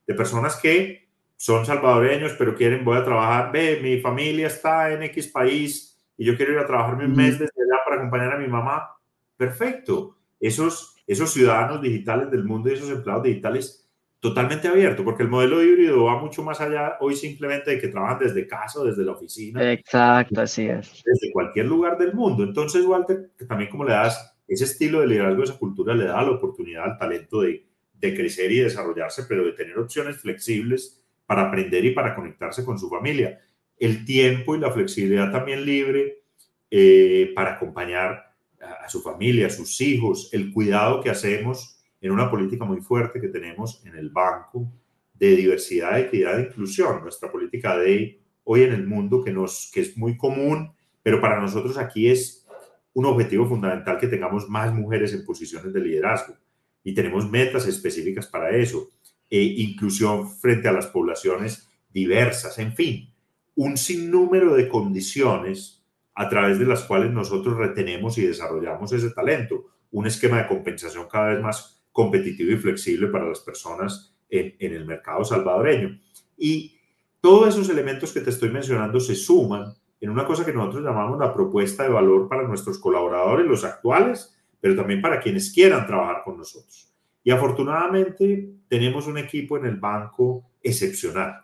[0.06, 5.04] de personas que son salvadoreños, pero quieren, voy a trabajar, ve, mi familia está en
[5.04, 8.38] X país y yo quiero ir a trabajarme un mes desde allá para acompañar a
[8.38, 8.92] mi mamá.
[9.36, 10.16] Perfecto.
[10.40, 13.88] Esos, esos ciudadanos digitales del mundo y esos empleados digitales
[14.19, 18.19] totalmente abierto, porque el modelo híbrido va mucho más allá hoy simplemente de que trabajan
[18.19, 19.71] desde casa desde la oficina.
[19.71, 21.03] Exacto, así es.
[21.05, 22.43] Desde cualquier lugar del mundo.
[22.43, 26.32] Entonces, Walter, también como le das ese estilo de liderazgo, esa cultura, le da la
[26.32, 31.86] oportunidad al talento de, de crecer y desarrollarse, pero de tener opciones flexibles para aprender
[31.86, 33.39] y para conectarse con su familia.
[33.77, 36.23] El tiempo y la flexibilidad también libre
[36.71, 42.30] eh, para acompañar a, su familia, a sus hijos, el cuidado que hacemos en una
[42.30, 44.72] política muy fuerte que tenemos en el banco
[45.14, 47.02] de diversidad, equidad e inclusión.
[47.02, 50.72] Nuestra política de hoy en el mundo que, nos, que es muy común,
[51.04, 52.48] pero para nosotros aquí es
[52.94, 56.36] un objetivo fundamental que tengamos más mujeres en posiciones de liderazgo
[56.84, 58.90] y tenemos metas específicas para eso.
[59.30, 63.14] E inclusión frente a las poblaciones diversas, en fin,
[63.56, 65.84] un sinnúmero de condiciones
[66.16, 69.68] a través de las cuales nosotros retenemos y desarrollamos ese talento.
[69.92, 74.74] Un esquema de compensación cada vez más competitivo y flexible para las personas en, en
[74.74, 76.00] el mercado salvadoreño.
[76.38, 76.80] Y
[77.20, 81.20] todos esos elementos que te estoy mencionando se suman en una cosa que nosotros llamamos
[81.20, 86.22] la propuesta de valor para nuestros colaboradores, los actuales pero también para quienes quieran trabajar
[86.24, 86.90] con nosotros.
[87.22, 91.42] Y afortunadamente tenemos un equipo en el banco excepcional.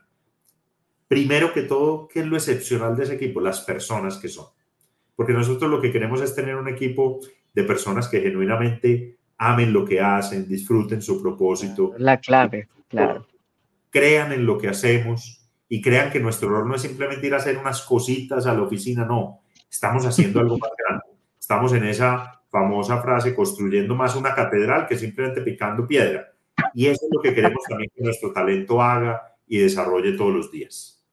[1.08, 3.41] Primero que todo, ¿qué es lo excepcional de ese equipo?
[3.41, 4.48] Las personas que son.
[5.18, 7.20] Porque nosotros lo que queremos es tener un equipo
[7.54, 11.93] de personas que genuinamente amen lo que hacen, disfruten su propósito.
[11.98, 13.28] La clave, claro.
[13.89, 17.38] Crean en lo que hacemos y crean que nuestro rol no es simplemente ir a
[17.38, 19.41] hacer unas cositas a la oficina, no.
[19.69, 21.06] Estamos haciendo algo más grande.
[21.39, 26.32] Estamos en esa famosa frase, construyendo más una catedral que simplemente picando piedra.
[26.74, 30.52] Y eso es lo que queremos también que nuestro talento haga y desarrolle todos los
[30.52, 31.04] días.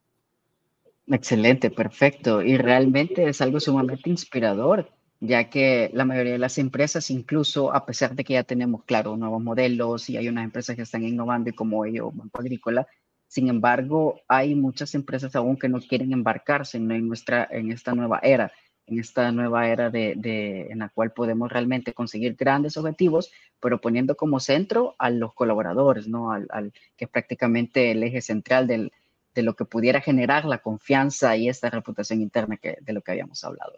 [1.09, 2.43] Excelente, perfecto.
[2.43, 4.89] Y realmente es algo sumamente inspirador,
[5.23, 9.17] ya que la mayoría de las empresas, incluso a pesar de que ya tenemos, claro,
[9.17, 12.89] nuevos modelos y hay unas empresas que están innovando y como ello, Banco Agrícola,
[13.29, 18.19] sin embargo, hay muchas empresas aún que no quieren embarcarse en, nuestra, en esta nueva
[18.23, 18.53] era
[18.87, 23.31] en esta nueva era de, en la cual podemos realmente conseguir grandes objetivos,
[23.61, 26.33] pero poniendo como centro a los colaboradores, ¿no?
[26.33, 28.93] Al, que es prácticamente el eje central del,
[29.35, 33.13] de lo que pudiera generar la confianza y esta reputación interna que, de lo que
[33.13, 33.75] habíamos hablado.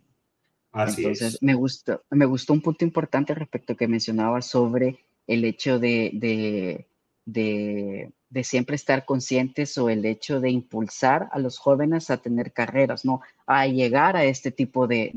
[0.75, 5.79] Así Entonces, me gustó, me gustó un punto importante respecto que mencionaba sobre el hecho
[5.79, 6.87] de, de,
[7.25, 12.53] de de siempre estar conscientes o el hecho de impulsar a los jóvenes a tener
[12.53, 13.21] carreras, ¿no?
[13.47, 15.13] A llegar a este tipo de,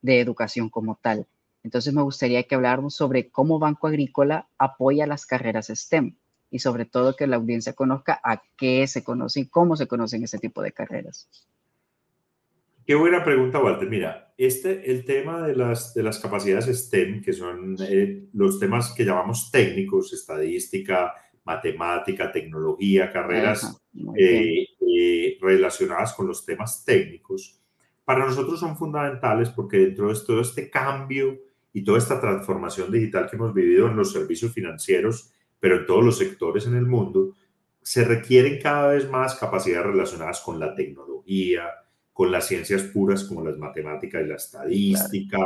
[0.00, 1.26] de, educación como tal.
[1.62, 6.14] Entonces me gustaría que habláramos sobre cómo Banco Agrícola apoya las carreras STEM
[6.50, 10.24] y sobre todo que la audiencia conozca a qué se conocen y cómo se conocen
[10.24, 11.28] ese tipo de carreras.
[12.86, 13.86] Qué buena pregunta, Walter.
[13.86, 18.94] Mira, este, el tema de las, de las capacidades STEM, que son eh, los temas
[18.94, 21.12] que llamamos técnicos, estadística,
[21.44, 23.82] matemática, tecnología, carreras
[24.16, 27.60] eh, eh, relacionadas con los temas técnicos,
[28.02, 31.38] para nosotros son fundamentales porque dentro de todo este cambio
[31.74, 36.02] y toda esta transformación digital que hemos vivido en los servicios financieros, pero en todos
[36.02, 37.34] los sectores en el mundo,
[37.82, 41.68] se requieren cada vez más capacidades relacionadas con la tecnología,
[42.20, 45.38] con las ciencias puras como las matemáticas y la estadística,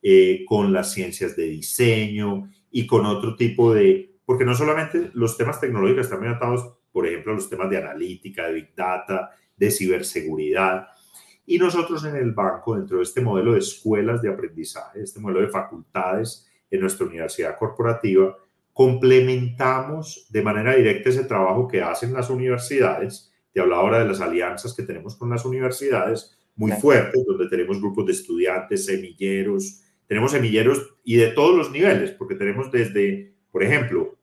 [0.00, 5.36] eh, con las ciencias de diseño y con otro tipo de, porque no solamente los
[5.36, 9.32] temas tecnológicos están muy atados, por ejemplo, a los temas de analítica, de big data,
[9.56, 10.86] de ciberseguridad.
[11.44, 15.40] Y nosotros en el banco, dentro de este modelo de escuelas de aprendizaje, este modelo
[15.40, 18.36] de facultades en nuestra universidad corporativa,
[18.72, 23.31] complementamos de manera directa ese trabajo que hacen las universidades.
[23.52, 27.80] Te hablaba ahora de las alianzas que tenemos con las universidades, muy fuertes, donde tenemos
[27.80, 33.62] grupos de estudiantes, semilleros, tenemos semilleros y de todos los niveles, porque tenemos desde, por
[33.62, 34.18] ejemplo,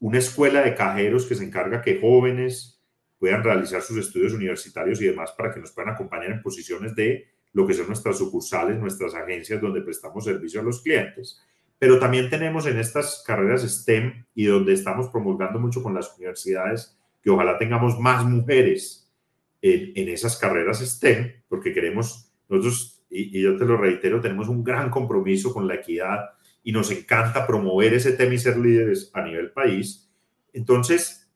[0.00, 2.82] una escuela de cajeros que se encarga que jóvenes
[3.18, 7.28] puedan realizar sus estudios universitarios y demás para que nos puedan acompañar en posiciones de
[7.52, 11.40] lo que son nuestras sucursales, nuestras agencias donde prestamos servicio a los clientes.
[11.78, 16.98] Pero también tenemos en estas carreras STEM y donde estamos promulgando mucho con las universidades
[17.26, 19.12] que ojalá tengamos más mujeres
[19.60, 24.90] en, esas carreras STEM, porque queremos, nosotros, y, yo te lo reitero, tenemos un gran
[24.90, 26.20] compromiso con la equidad
[26.62, 30.08] y nos encanta promover ese tema y ser líderes a nivel país.
[30.52, 31.28] Entonces,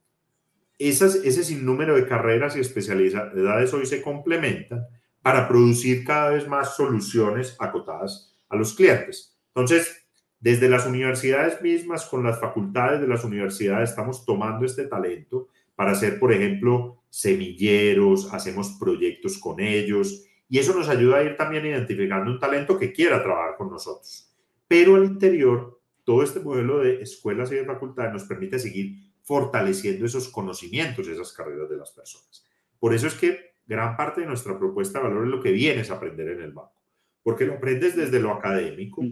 [0.78, 4.86] esas, ese sinnúmero de carreras y especialidades hoy se complementan
[5.22, 9.36] para producir cada vez más soluciones acotadas a los clientes.
[9.48, 10.06] Entonces,
[10.38, 15.48] desde las universidades mismas, con las facultades de las universidades, estamos tomando este talento
[15.80, 21.38] para hacer, por ejemplo, semilleros, hacemos proyectos con ellos y eso nos ayuda a ir
[21.38, 24.30] también identificando un talento que quiera trabajar con nosotros.
[24.68, 30.04] Pero al interior, todo este modelo de escuelas y de facultades nos permite seguir fortaleciendo
[30.04, 32.46] esos conocimientos, esas carreras de las personas.
[32.78, 35.90] Por eso es que gran parte de nuestra propuesta de valor es lo que vienes
[35.90, 36.82] a aprender en el banco,
[37.22, 39.02] porque lo aprendes desde lo académico,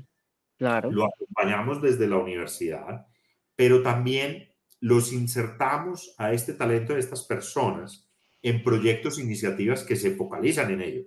[0.58, 0.90] Claro.
[0.90, 3.06] Lo acompañamos desde la universidad,
[3.54, 4.47] pero también
[4.80, 8.08] los insertamos a este talento de estas personas
[8.42, 11.02] en proyectos, iniciativas que se focalizan en ello,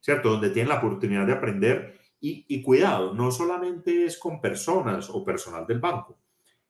[0.00, 0.30] ¿cierto?
[0.30, 5.66] Donde tienen la oportunidad de aprender y, cuidado, no solamente es con personas o personal
[5.66, 6.20] del banco.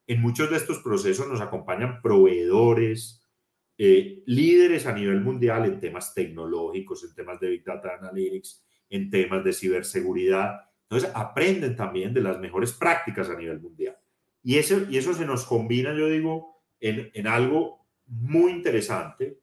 [0.07, 3.29] En muchos de estos procesos nos acompañan proveedores,
[3.77, 9.11] eh, líderes a nivel mundial en temas tecnológicos, en temas de Big Data Analytics, en
[9.11, 13.97] temas de ciberseguridad entonces, aprenden también de las mejores prácticas a nivel mundial.
[14.43, 19.39] Y eso, y eso se nos combina, yo digo, en, en algo muy interesante,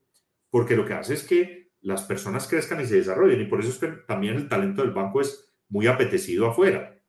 [0.49, 3.41] porque lo que hace es que las personas crezcan y se desarrollen.
[3.41, 6.99] Y por eso es que también el talento del banco es muy apetecido afuera,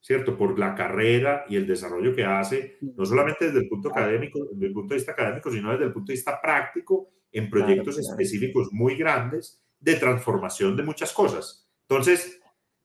[0.00, 0.36] ¿cierto?
[0.36, 4.66] Por la carrera y el desarrollo que hace, no solamente desde el punto académico, desde
[4.66, 8.68] el punto de vista académico, sino desde el punto de vista práctico, en proyectos específicos
[8.72, 11.68] muy grandes de transformación de muchas cosas.
[11.88, 12.40] Entonces,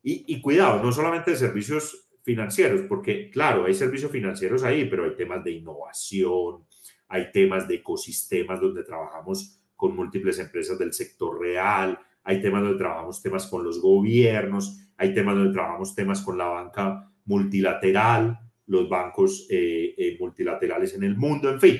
[0.05, 5.15] y, cuidado, no solamente de servicios financieros, porque claro, hay servicios financieros ahí, pero hay
[5.15, 6.65] temas de innovación,
[7.09, 12.77] hay temas de ecosistemas donde trabajamos con múltiples empresas del sector real, hay temas donde
[12.77, 18.87] trabajamos temas con los gobiernos, hay temas donde trabajamos temas con la banca multilateral, los
[18.87, 21.79] bancos eh, eh, multilaterales en el mundo, en fin,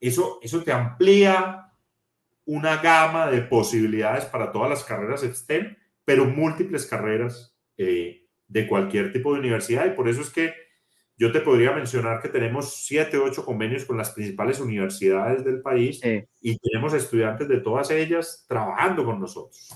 [0.00, 1.72] eso, eso te amplía
[2.46, 8.23] una gama de posibilidades para todas las carreras STEM, pero múltiples carreras eh,
[8.54, 10.54] de cualquier tipo de universidad y por eso es que
[11.18, 16.00] yo te podría mencionar que tenemos siete, ocho convenios con las principales universidades del país
[16.40, 19.74] y tenemos estudiantes de todas ellas trabajando con nosotros.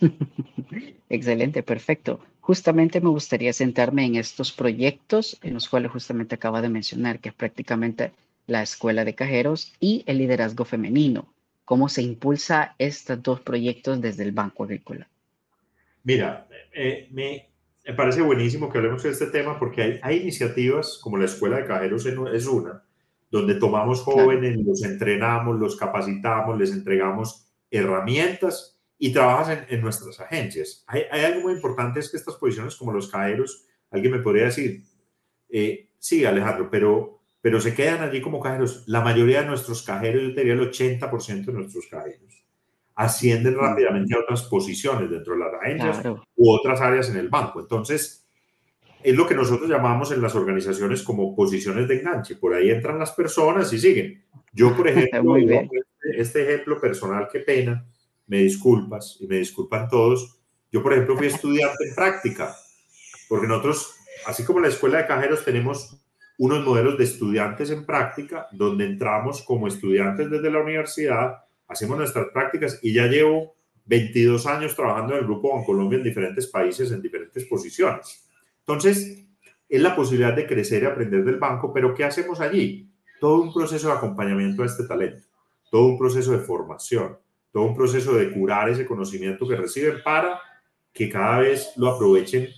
[1.08, 2.20] Excelente, perfecto.
[2.40, 7.28] Justamente me gustaría sentarme en estos proyectos en los cuales justamente acaba de mencionar, que
[7.28, 8.12] es prácticamente
[8.48, 11.32] la escuela de cajeros y el liderazgo femenino.
[11.64, 15.08] ¿Cómo se impulsa estos dos proyectos desde el Banco Agrícola?
[16.02, 17.49] Mira, eh, me,
[17.94, 21.66] parece buenísimo que hablemos de este tema porque hay, hay, iniciativas como la Escuela de
[21.66, 22.84] Cajeros es una,
[23.30, 30.84] donde tomamos jóvenes, los entrenamos, los capacitamos, les entregamos herramientas y trabajas en, nuestras agencias.
[30.86, 34.44] Hay, hay, algo muy importante, es que estas posiciones como los cajeros, alguien me podría
[34.44, 34.82] decir,
[35.48, 38.84] eh, sí, Alejandro, pero, pero se quedan allí como cajeros.
[38.86, 42.39] La mayoría de nuestros cajeros, yo diría el 80% de nuestros cajeros
[43.00, 46.02] ascienden rápidamente a otras posiciones dentro de las agencias
[46.36, 47.60] u otras áreas en el banco.
[47.60, 48.28] Entonces,
[49.02, 52.36] es lo que nosotros llamamos en las organizaciones como posiciones de enganche.
[52.36, 54.22] Por ahí entran las personas y siguen.
[54.52, 55.34] Yo, por ejemplo,
[56.14, 57.86] este ejemplo personal, qué pena,
[58.26, 60.38] me disculpas y me disculpan todos.
[60.70, 62.54] Yo, por ejemplo, fui estudiante en práctica,
[63.30, 63.94] porque nosotros,
[64.26, 65.96] así como en la escuela de cajeros, tenemos
[66.36, 71.38] unos modelos de estudiantes en práctica, donde entramos como estudiantes desde la universidad
[71.70, 73.54] hacemos nuestras prácticas y ya llevo
[73.86, 78.28] 22 años trabajando en el Grupo Colombia en diferentes países, en diferentes posiciones.
[78.60, 79.24] Entonces,
[79.68, 82.90] es la posibilidad de crecer y aprender del banco, pero ¿qué hacemos allí?
[83.20, 85.22] Todo un proceso de acompañamiento a este talento.
[85.70, 87.16] todo un proceso de formación,
[87.52, 90.40] todo un proceso de curar ese conocimiento que reciben para
[90.92, 92.48] que cada vez lo aprovechen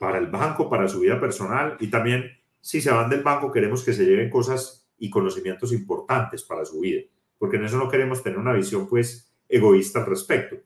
[0.00, 2.24] para el banco, para su vida personal y también
[2.60, 6.80] si se van del banco queremos que se lleven cosas y conocimientos importantes para su
[6.80, 7.02] vida,
[7.38, 10.56] porque en eso no queremos tener una visión pues egoísta al respecto.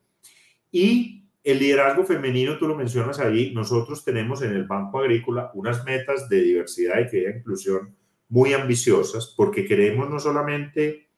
[0.70, 5.84] Y el liderazgo femenino, tú lo mencionas ahí, nosotros tenemos en el Banco Agrícola unas
[5.84, 7.94] metas de diversidad, y e inclusión
[8.28, 11.08] muy ambiciosas, porque queremos no solamente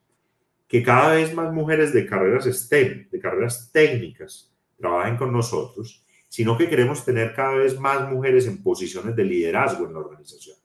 [0.66, 6.58] que cada vez más mujeres de carreras STEM, de carreras técnicas, trabajen con nosotros, sino
[6.58, 10.56] que queremos tener cada vez más mujeres en posiciones de liderazgo en la organización.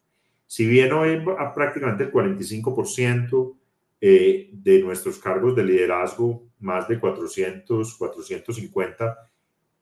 [0.47, 1.21] Si bien hoy
[1.53, 3.59] prácticamente el 45%
[4.01, 9.29] eh, de nuestros cargos de liderazgo, más de 400, 450,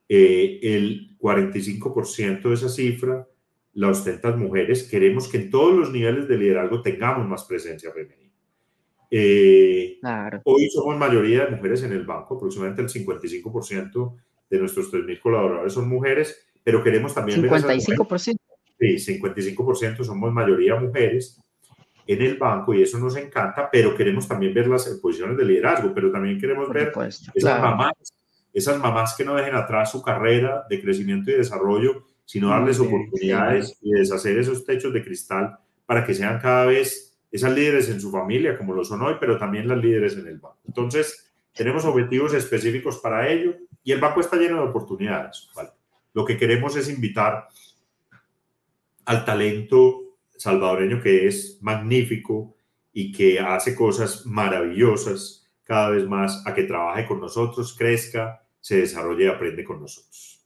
[0.09, 3.27] eh, el 45% de esa cifra
[3.73, 4.89] la ostentan mujeres.
[4.89, 8.33] Queremos que en todos los niveles de liderazgo tengamos más presencia femenina.
[9.11, 9.99] Eh,
[10.43, 14.15] hoy somos mayoría de mujeres en el banco, aproximadamente el 55%
[14.49, 17.41] de nuestros 3.000 colaboradores son mujeres, pero queremos también...
[17.43, 18.35] 55%.
[18.79, 21.39] Sí, 55% somos mayoría mujeres
[22.07, 25.93] en el banco y eso nos encanta, pero queremos también ver las posiciones de liderazgo,
[25.93, 26.93] pero también queremos ver
[27.35, 27.93] esas mamás,
[28.53, 33.77] esas mamás que no dejen atrás su carrera de crecimiento y desarrollo, sino darles oportunidades
[33.81, 38.09] y deshacer esos techos de cristal para que sean cada vez esas líderes en su
[38.09, 40.59] familia, como lo son hoy, pero también las líderes en el banco.
[40.65, 45.49] Entonces, tenemos objetivos específicos para ello y el banco está lleno de oportunidades.
[46.13, 47.47] Lo que queremos es invitar
[49.05, 50.06] al talento
[50.37, 52.55] salvadoreño que es magnífico
[52.93, 58.77] y que hace cosas maravillosas cada vez más a que trabaje con nosotros, crezca, se
[58.77, 60.45] desarrolle y aprende con nosotros.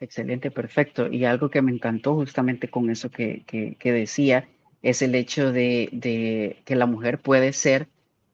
[0.00, 1.10] Excelente, perfecto.
[1.10, 4.48] Y algo que me encantó justamente con eso que, que, decía
[4.82, 7.88] es el hecho de, de, que la mujer puede ser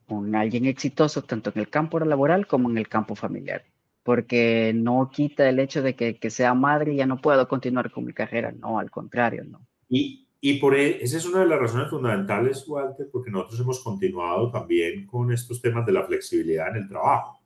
[0.07, 3.63] un alguien exitoso tanto en el campo laboral como en el campo familiar
[4.03, 7.91] porque no quita el hecho de que, que, sea madre y ya no puedo continuar
[7.91, 9.61] con mi carrera, no, al contrario, no.
[9.89, 13.79] Y, y por e, esa es una de las razones fundamentales, Walter, porque nosotros hemos
[13.83, 17.39] continuado también con estos temas de la flexibilidad en el trabajo.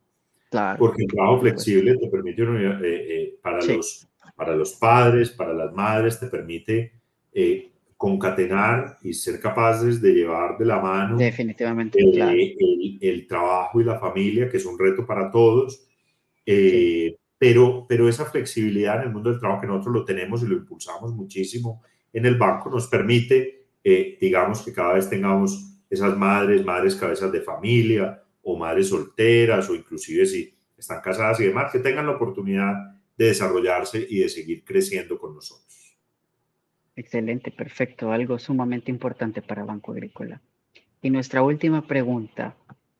[0.49, 0.79] Claro.
[0.79, 5.73] Porque el trabajo flexible te permite, eh, eh, para, los, para los padres, para las
[5.73, 6.93] madres, te permite
[7.33, 13.83] eh, concatenar y ser capaces de llevar de la mano Definitivamente, el, el, trabajo y
[13.83, 15.85] la familia, que es un reto para todos,
[16.45, 20.47] eh, pero, pero esa flexibilidad en el mundo del trabajo que nosotros lo tenemos y
[20.47, 21.81] lo impulsamos muchísimo
[22.15, 27.29] en el banco nos permite, eh, digamos, que cada vez tengamos esas madres, madres cabezas
[27.29, 32.13] de familia o madres solteras o inclusive si están casadas y demás, que tengan la
[32.13, 32.73] oportunidad
[33.17, 35.97] de desarrollarse y de seguir creciendo con nosotros.
[36.95, 40.41] Excelente, perfecto, algo sumamente importante para Banco Agrícola.
[41.01, 42.55] Y nuestra última pregunta,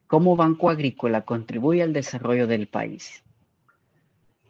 [0.08, 3.24] ¿cómo Banco Agrícola contribuye al desarrollo del país?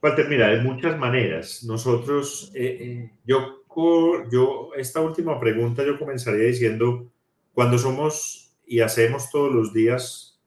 [0.02, 1.64] Walter, mira, de muchas maneras.
[1.64, 3.12] Nosotros, eh, eh,
[3.76, 7.12] yo, yo, esta última pregunta yo comenzaría diciendo,
[7.54, 10.42] cuando somos y hacemos todos los días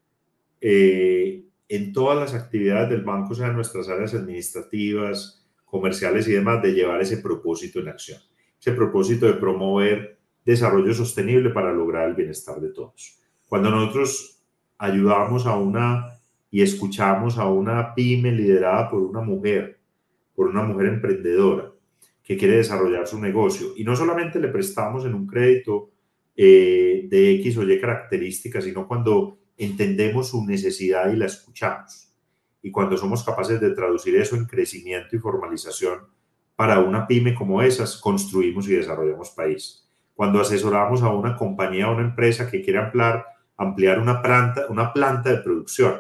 [0.61, 6.73] eh, en todas las actividades del banco, sean nuestras áreas administrativas, comerciales y demás, de
[6.73, 8.21] llevar ese propósito en acción,
[8.59, 13.21] ese propósito de promover desarrollo sostenible para lograr el bienestar de todos.
[13.47, 14.43] Cuando nosotros
[14.79, 16.19] ayudamos a una
[16.51, 19.79] y escuchamos a una pyme liderada por una mujer,
[20.35, 21.68] por una mujer emprendedora
[22.29, 23.69] que quiere desarrollar su negocio.
[23.75, 25.93] Y no solamente le prestamos en un crédito
[26.37, 32.13] eh, de X o Y características, sino cuando entendemos su necesidad y la escuchamos.
[32.61, 36.01] Y cuando somos capaces de traducir eso en crecimiento y formalización
[36.55, 39.89] para una pyme como esas, construimos y desarrollamos país.
[40.13, 43.25] Cuando asesoramos a una compañía o una empresa que quiere ampliar,
[43.57, 45.95] ampliar una, planta, una planta de producción,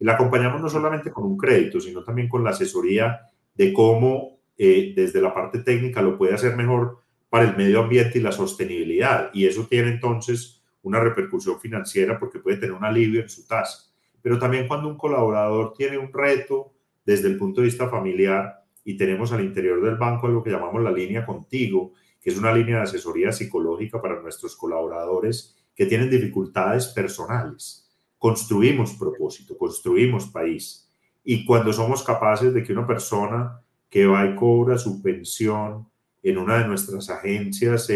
[0.00, 3.20] y la acompañamos no solamente con un crédito, sino también con la asesoría
[3.54, 6.98] de cómo eh, desde la parte técnica lo puede hacer mejor
[7.30, 9.30] para el medio ambiente y la sostenibilidad.
[9.32, 13.90] Y eso tiene entonces una repercusión financiera porque puede tener un alivio en su tasa.
[14.20, 16.72] Pero también cuando un colaborador tiene un reto
[17.04, 20.82] desde el punto de vista familiar y tenemos al interior del banco algo que llamamos
[20.82, 26.10] la línea contigo, que es una línea de asesoría psicológica para nuestros colaboradores que tienen
[26.10, 27.88] dificultades personales
[28.18, 30.88] construimos propósito, construimos país.
[31.24, 35.88] Y cuando somos capaces de que una persona que va y cobra su pensión
[36.22, 37.88] en una de nuestras agencias,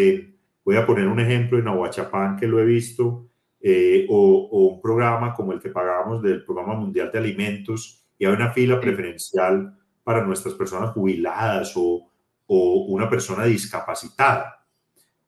[0.65, 3.29] voy a poner un ejemplo en Aguachapán que lo he visto,
[3.61, 8.33] eh, o, un programa como el que pagamos del Programa Mundial de Alimentos, y hay
[8.33, 12.09] una fila preferencial para nuestras personas jubiladas o,
[12.47, 14.67] o una persona discapacitada.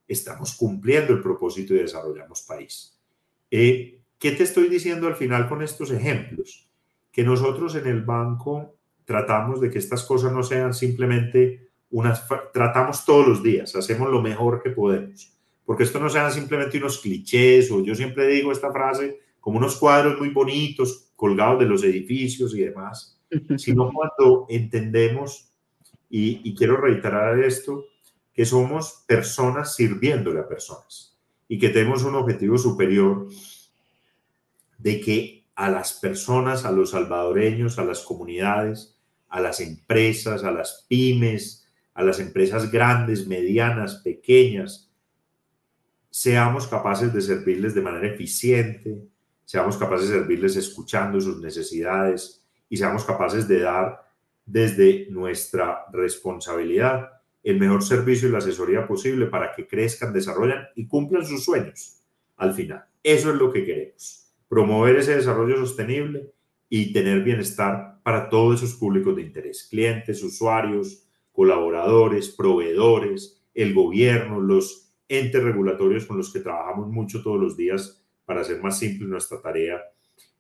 [0.07, 2.99] Estamos cumpliendo el propósito y desarrollamos país.
[3.51, 6.69] Eh, ¿Qué te estoy diciendo al final con estos ejemplos?
[7.13, 8.74] Que nosotros en el banco
[9.05, 14.21] tratamos de que estas cosas no sean simplemente unas, tratamos todos los días, hacemos lo
[14.21, 15.33] mejor que podemos,
[15.65, 19.77] porque esto no sean simplemente unos clichés o yo siempre digo esta frase como unos
[19.77, 23.21] cuadros muy bonitos colgados de los edificios y demás,
[23.57, 25.51] sino cuando entendemos,
[26.11, 27.85] y, quiero reiterar esto,
[28.33, 31.17] que somos personas sirviéndole a personas
[31.49, 33.29] y que tenemos un objetivo superior
[34.79, 38.94] de que a las personas, a los salvadoreños, a las comunidades,
[39.35, 44.93] a las empresas, a las pymes, a las empresas grandes, medianas, pequeñas,
[46.09, 49.09] seamos capaces de servirles de manera eficiente,
[49.45, 54.05] seamos capaces de servirles escuchando sus necesidades y seamos capaces de dar
[54.47, 57.11] desde nuestra responsabilidad
[57.43, 62.01] el mejor servicio y la asesoría posible para que crezcan, desarrollen y cumplan sus sueños
[62.37, 62.85] al final.
[63.03, 66.31] Eso es lo que queremos, promover ese desarrollo sostenible
[66.69, 74.41] y tener bienestar para todos esos públicos de interés, clientes, usuarios, colaboradores, proveedores, el gobierno,
[74.41, 79.09] los entes regulatorios con los que trabajamos mucho todos los días para hacer más simple
[79.09, 79.81] nuestra tarea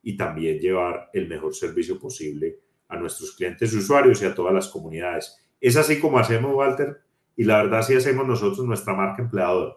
[0.02, 4.68] y también llevar el mejor servicio posible a nuestros clientes usuarios y a todas las
[4.68, 5.38] comunidades.
[5.58, 7.00] Es así como hacemos, Walter,
[7.34, 9.74] y la verdad sí hacemos nosotros nuestra marca empleadora,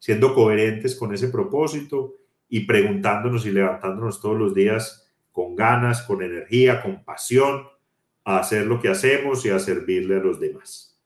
[0.00, 2.16] siendo coherentes con ese propósito
[2.48, 5.07] y preguntándonos y levantándonos todos los días
[5.38, 7.68] con ganas, con energía, con pasión,
[8.24, 11.00] a hacer lo que hacemos y a servirle a los demás.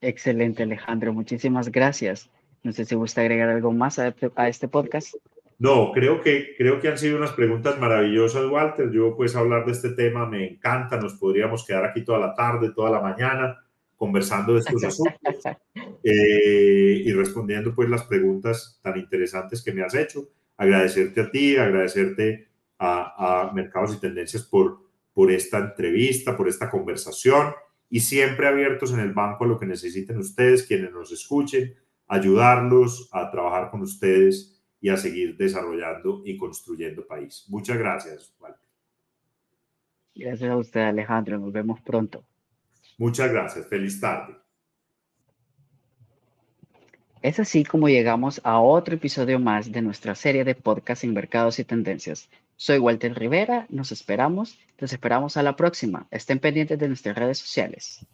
[0.00, 1.12] Excelente, Alejandro.
[1.12, 2.30] Muchísimas gracias.
[2.62, 4.14] No sé si gusta agregar algo más a,
[4.48, 5.14] este podcast.
[5.58, 8.90] No, creo que, creo que han sido unas preguntas maravillosas, Walter.
[8.90, 10.96] Yo, pues, hablar de este tema me encanta.
[10.96, 13.62] Nos podríamos quedar aquí toda la tarde, toda la mañana,
[13.94, 15.44] conversando de estos asuntos
[16.02, 20.30] eh, y respondiendo, pues, las preguntas tan interesantes que me has hecho.
[20.56, 22.51] Agradecerte a ti, agradecerte
[22.84, 24.80] a, a Mercados y Tendencias por,
[25.14, 27.54] por esta entrevista, por esta conversación
[27.88, 31.74] y siempre abiertos en el banco a lo que necesiten ustedes, quienes nos escuchen
[32.08, 37.44] ayudarlos a trabajar con ustedes y a seguir desarrollando y construyendo país.
[37.48, 38.68] Muchas gracias, Walter.
[40.14, 41.38] Gracias a usted, Alejandro.
[41.38, 42.24] Nos vemos pronto.
[42.98, 43.66] Muchas gracias.
[43.66, 44.36] Feliz tarde.
[47.22, 51.58] Es así como llegamos a otro episodio más de nuestra serie de podcast en mercados
[51.60, 52.28] y tendencias.
[52.64, 56.06] Soy Walter Rivera, nos esperamos, nos esperamos a la próxima.
[56.12, 58.06] Estén pendientes de nuestras redes sociales.